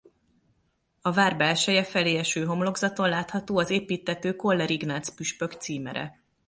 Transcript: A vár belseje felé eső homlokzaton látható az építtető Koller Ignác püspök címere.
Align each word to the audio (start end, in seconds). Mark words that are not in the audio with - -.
A 1.01 1.11
vár 1.13 1.37
belseje 1.37 1.83
felé 1.83 2.15
eső 2.17 2.45
homlokzaton 2.45 3.09
látható 3.09 3.57
az 3.57 3.69
építtető 3.69 4.35
Koller 4.35 4.69
Ignác 4.69 5.15
püspök 5.15 5.51
címere. 5.51 6.21